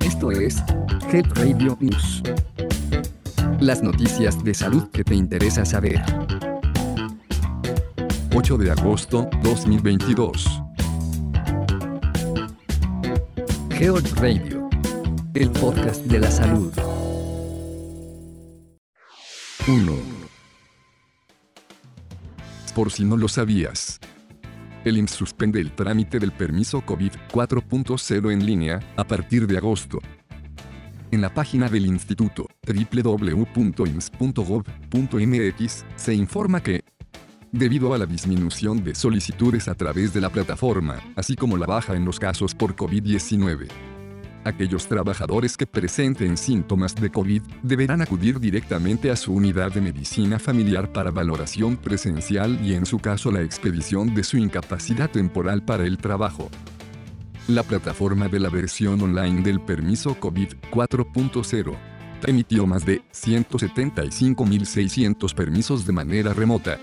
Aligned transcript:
Esto 0.00 0.30
es 0.30 0.62
Health 1.10 1.36
Radio 1.36 1.76
News. 1.80 2.22
Las 3.60 3.82
noticias 3.82 4.42
de 4.42 4.54
salud 4.54 4.90
que 4.90 5.04
te 5.04 5.14
interesa 5.14 5.64
saber. 5.64 6.02
8 8.34 8.58
de 8.58 8.70
agosto 8.70 9.28
2022. 9.42 10.62
Health 13.70 14.12
Radio. 14.18 14.68
El 15.34 15.50
podcast 15.50 16.02
de 16.04 16.18
la 16.18 16.30
salud. 16.30 16.72
1. 19.66 19.92
Por 22.74 22.90
si 22.90 23.04
no 23.04 23.16
lo 23.16 23.28
sabías. 23.28 24.00
El 24.84 24.98
IMSS 24.98 25.12
suspende 25.12 25.60
el 25.60 25.72
trámite 25.72 26.18
del 26.18 26.32
permiso 26.32 26.82
COVID 26.82 27.12
4.0 27.32 28.32
en 28.32 28.44
línea 28.44 28.80
a 28.96 29.04
partir 29.04 29.46
de 29.46 29.56
agosto. 29.56 29.98
En 31.10 31.22
la 31.22 31.32
página 31.32 31.70
del 31.70 31.86
instituto 31.86 32.46
www.ims.gov.mx 32.66 33.44
se 35.96 36.14
informa 36.14 36.62
que, 36.62 36.84
debido 37.50 37.94
a 37.94 37.98
la 37.98 38.04
disminución 38.04 38.84
de 38.84 38.94
solicitudes 38.94 39.68
a 39.68 39.74
través 39.74 40.12
de 40.12 40.20
la 40.20 40.28
plataforma, 40.28 41.00
así 41.16 41.34
como 41.34 41.56
la 41.56 41.64
baja 41.66 41.94
en 41.94 42.04
los 42.04 42.20
casos 42.20 42.54
por 42.54 42.76
COVID-19, 42.76 43.93
aquellos 44.44 44.86
trabajadores 44.86 45.56
que 45.56 45.66
presenten 45.66 46.36
síntomas 46.36 46.94
de 46.94 47.10
COVID 47.10 47.42
deberán 47.62 48.02
acudir 48.02 48.38
directamente 48.38 49.10
a 49.10 49.16
su 49.16 49.32
unidad 49.32 49.72
de 49.72 49.80
medicina 49.80 50.38
familiar 50.38 50.92
para 50.92 51.10
valoración 51.10 51.76
presencial 51.76 52.64
y 52.64 52.74
en 52.74 52.86
su 52.86 52.98
caso 52.98 53.30
la 53.30 53.42
expedición 53.42 54.14
de 54.14 54.24
su 54.24 54.36
incapacidad 54.36 55.10
temporal 55.10 55.64
para 55.64 55.84
el 55.84 55.98
trabajo. 55.98 56.50
La 57.48 57.62
plataforma 57.62 58.28
de 58.28 58.40
la 58.40 58.48
versión 58.48 59.02
online 59.02 59.42
del 59.42 59.60
permiso 59.60 60.18
COVID 60.18 60.54
4.0 60.70 61.76
emitió 62.26 62.66
más 62.66 62.86
de 62.86 63.02
175.600 63.12 65.34
permisos 65.34 65.84
de 65.86 65.92
manera 65.92 66.32
remota. 66.32 66.78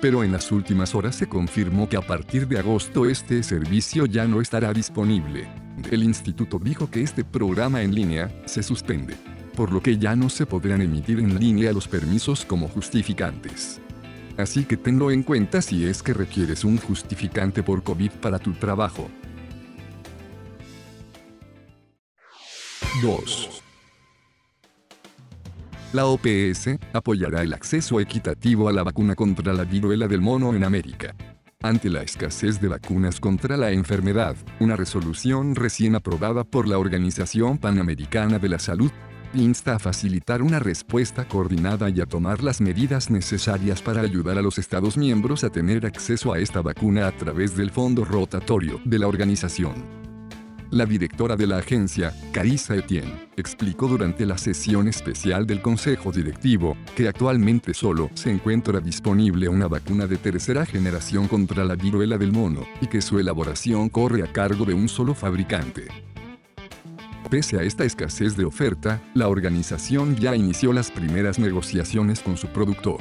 Pero 0.00 0.24
en 0.24 0.32
las 0.32 0.50
últimas 0.52 0.94
horas 0.94 1.16
se 1.16 1.28
confirmó 1.28 1.88
que 1.88 1.96
a 1.96 2.02
partir 2.02 2.46
de 2.48 2.58
agosto 2.58 3.06
este 3.06 3.42
servicio 3.42 4.06
ya 4.06 4.26
no 4.26 4.40
estará 4.40 4.72
disponible. 4.72 5.67
El 5.90 6.02
instituto 6.02 6.58
dijo 6.58 6.90
que 6.90 7.02
este 7.02 7.24
programa 7.24 7.82
en 7.82 7.94
línea 7.94 8.30
se 8.46 8.62
suspende, 8.62 9.14
por 9.56 9.72
lo 9.72 9.82
que 9.82 9.98
ya 9.98 10.14
no 10.16 10.28
se 10.28 10.46
podrán 10.46 10.82
emitir 10.82 11.18
en 11.18 11.38
línea 11.38 11.72
los 11.72 11.88
permisos 11.88 12.44
como 12.44 12.68
justificantes. 12.68 13.80
Así 14.36 14.64
que 14.64 14.76
tenlo 14.76 15.10
en 15.10 15.22
cuenta 15.22 15.60
si 15.62 15.86
es 15.86 16.02
que 16.02 16.14
requieres 16.14 16.64
un 16.64 16.78
justificante 16.78 17.62
por 17.62 17.82
COVID 17.82 18.12
para 18.20 18.38
tu 18.38 18.52
trabajo. 18.52 19.08
2. 23.02 23.62
La 25.92 26.06
OPS 26.06 26.78
apoyará 26.92 27.42
el 27.42 27.54
acceso 27.54 27.98
equitativo 27.98 28.68
a 28.68 28.72
la 28.72 28.82
vacuna 28.82 29.14
contra 29.14 29.52
la 29.54 29.64
viruela 29.64 30.06
del 30.06 30.20
mono 30.20 30.54
en 30.54 30.64
América. 30.64 31.14
Ante 31.60 31.90
la 31.90 32.02
escasez 32.02 32.60
de 32.60 32.68
vacunas 32.68 33.18
contra 33.18 33.56
la 33.56 33.72
enfermedad, 33.72 34.36
una 34.60 34.76
resolución 34.76 35.56
recién 35.56 35.96
aprobada 35.96 36.44
por 36.44 36.68
la 36.68 36.78
Organización 36.78 37.58
Panamericana 37.58 38.38
de 38.38 38.48
la 38.48 38.60
Salud 38.60 38.92
insta 39.34 39.74
a 39.74 39.78
facilitar 39.80 40.40
una 40.40 40.60
respuesta 40.60 41.26
coordinada 41.26 41.90
y 41.90 42.00
a 42.00 42.06
tomar 42.06 42.44
las 42.44 42.60
medidas 42.60 43.10
necesarias 43.10 43.82
para 43.82 44.02
ayudar 44.02 44.38
a 44.38 44.42
los 44.42 44.56
Estados 44.56 44.96
miembros 44.96 45.42
a 45.42 45.50
tener 45.50 45.84
acceso 45.84 46.32
a 46.32 46.38
esta 46.38 46.62
vacuna 46.62 47.08
a 47.08 47.12
través 47.16 47.56
del 47.56 47.72
fondo 47.72 48.04
rotatorio 48.04 48.80
de 48.84 49.00
la 49.00 49.08
organización. 49.08 49.97
La 50.70 50.84
directora 50.84 51.34
de 51.34 51.46
la 51.46 51.56
agencia, 51.56 52.12
Carissa 52.30 52.76
Etienne, 52.76 53.30
explicó 53.38 53.88
durante 53.88 54.26
la 54.26 54.36
sesión 54.36 54.86
especial 54.86 55.46
del 55.46 55.62
Consejo 55.62 56.12
Directivo 56.12 56.76
que 56.94 57.08
actualmente 57.08 57.72
solo 57.72 58.10
se 58.12 58.30
encuentra 58.30 58.78
disponible 58.78 59.48
una 59.48 59.66
vacuna 59.66 60.06
de 60.06 60.18
tercera 60.18 60.66
generación 60.66 61.26
contra 61.26 61.64
la 61.64 61.74
viruela 61.74 62.18
del 62.18 62.32
mono 62.32 62.66
y 62.82 62.86
que 62.86 63.00
su 63.00 63.18
elaboración 63.18 63.88
corre 63.88 64.22
a 64.22 64.30
cargo 64.30 64.66
de 64.66 64.74
un 64.74 64.90
solo 64.90 65.14
fabricante. 65.14 65.88
Pese 67.30 67.58
a 67.58 67.62
esta 67.62 67.84
escasez 67.84 68.36
de 68.36 68.44
oferta, 68.44 69.00
la 69.14 69.28
organización 69.28 70.16
ya 70.16 70.36
inició 70.36 70.74
las 70.74 70.90
primeras 70.90 71.38
negociaciones 71.38 72.20
con 72.20 72.36
su 72.36 72.46
productor. 72.48 73.00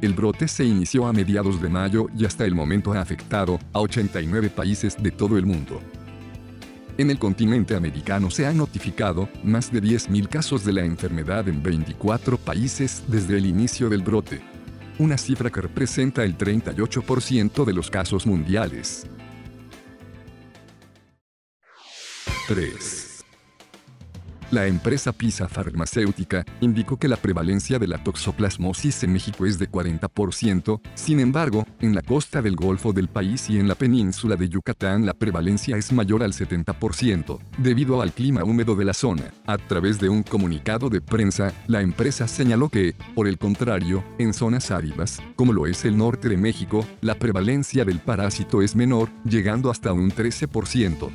El 0.00 0.14
brote 0.14 0.46
se 0.46 0.64
inició 0.64 1.08
a 1.08 1.12
mediados 1.12 1.60
de 1.60 1.68
mayo 1.68 2.06
y 2.16 2.26
hasta 2.26 2.44
el 2.44 2.54
momento 2.54 2.92
ha 2.92 3.00
afectado 3.00 3.58
a 3.72 3.80
89 3.80 4.50
países 4.50 4.96
de 5.02 5.10
todo 5.10 5.36
el 5.36 5.44
mundo. 5.44 5.80
En 6.98 7.10
el 7.10 7.18
continente 7.20 7.76
americano 7.76 8.28
se 8.28 8.44
han 8.44 8.56
notificado 8.56 9.28
más 9.44 9.70
de 9.70 9.80
10.000 9.80 10.28
casos 10.28 10.64
de 10.64 10.72
la 10.72 10.84
enfermedad 10.84 11.48
en 11.48 11.62
24 11.62 12.36
países 12.36 13.04
desde 13.06 13.38
el 13.38 13.46
inicio 13.46 13.88
del 13.88 14.02
brote. 14.02 14.40
Una 14.98 15.16
cifra 15.16 15.48
que 15.48 15.60
representa 15.60 16.24
el 16.24 16.36
38% 16.36 17.64
de 17.64 17.72
los 17.72 17.88
casos 17.88 18.26
mundiales. 18.26 19.06
3. 22.48 23.07
La 24.50 24.66
empresa 24.66 25.12
Pisa 25.12 25.46
Farmacéutica 25.46 26.42
indicó 26.62 26.98
que 26.98 27.06
la 27.06 27.18
prevalencia 27.18 27.78
de 27.78 27.86
la 27.86 28.02
toxoplasmosis 28.02 29.04
en 29.04 29.12
México 29.12 29.44
es 29.44 29.58
de 29.58 29.70
40%, 29.70 30.80
sin 30.94 31.20
embargo, 31.20 31.66
en 31.80 31.94
la 31.94 32.00
costa 32.00 32.40
del 32.40 32.56
Golfo 32.56 32.94
del 32.94 33.08
país 33.08 33.50
y 33.50 33.58
en 33.58 33.68
la 33.68 33.74
península 33.74 34.36
de 34.36 34.48
Yucatán 34.48 35.04
la 35.04 35.12
prevalencia 35.12 35.76
es 35.76 35.92
mayor 35.92 36.22
al 36.22 36.32
70%, 36.32 37.38
debido 37.58 38.00
al 38.00 38.14
clima 38.14 38.42
húmedo 38.42 38.74
de 38.74 38.86
la 38.86 38.94
zona. 38.94 39.24
A 39.46 39.58
través 39.58 40.00
de 40.00 40.08
un 40.08 40.22
comunicado 40.22 40.88
de 40.88 41.02
prensa, 41.02 41.52
la 41.66 41.82
empresa 41.82 42.26
señaló 42.26 42.70
que, 42.70 42.94
por 43.14 43.28
el 43.28 43.36
contrario, 43.36 44.02
en 44.16 44.32
zonas 44.32 44.70
áridas, 44.70 45.20
como 45.36 45.52
lo 45.52 45.66
es 45.66 45.84
el 45.84 45.98
norte 45.98 46.30
de 46.30 46.38
México, 46.38 46.86
la 47.02 47.16
prevalencia 47.16 47.84
del 47.84 48.00
parásito 48.00 48.62
es 48.62 48.74
menor, 48.74 49.10
llegando 49.24 49.70
hasta 49.70 49.92
un 49.92 50.10
13%. 50.10 51.10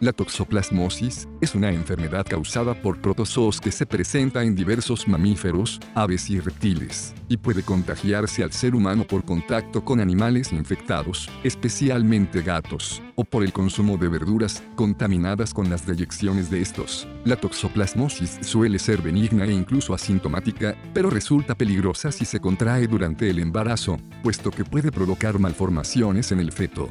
La 0.00 0.12
toxoplasmosis 0.12 1.28
es 1.40 1.54
una 1.54 1.70
enfermedad 1.70 2.26
causada 2.28 2.74
por 2.74 3.00
protozoos 3.00 3.60
que 3.60 3.70
se 3.70 3.86
presenta 3.86 4.42
en 4.42 4.56
diversos 4.56 5.06
mamíferos, 5.06 5.80
aves 5.94 6.28
y 6.30 6.40
reptiles, 6.40 7.14
y 7.28 7.36
puede 7.36 7.62
contagiarse 7.62 8.42
al 8.42 8.52
ser 8.52 8.74
humano 8.74 9.04
por 9.04 9.24
contacto 9.24 9.84
con 9.84 10.00
animales 10.00 10.52
infectados, 10.52 11.30
especialmente 11.44 12.42
gatos, 12.42 13.00
o 13.14 13.24
por 13.24 13.44
el 13.44 13.52
consumo 13.52 13.96
de 13.96 14.08
verduras 14.08 14.64
contaminadas 14.74 15.54
con 15.54 15.70
las 15.70 15.86
deyecciones 15.86 16.50
de 16.50 16.60
estos. 16.60 17.06
La 17.24 17.36
toxoplasmosis 17.36 18.38
suele 18.40 18.80
ser 18.80 19.00
benigna 19.00 19.44
e 19.44 19.52
incluso 19.52 19.94
asintomática, 19.94 20.76
pero 20.92 21.08
resulta 21.08 21.54
peligrosa 21.54 22.10
si 22.10 22.24
se 22.24 22.40
contrae 22.40 22.88
durante 22.88 23.30
el 23.30 23.38
embarazo, 23.38 23.98
puesto 24.24 24.50
que 24.50 24.64
puede 24.64 24.90
provocar 24.90 25.38
malformaciones 25.38 26.32
en 26.32 26.40
el 26.40 26.50
feto. 26.50 26.90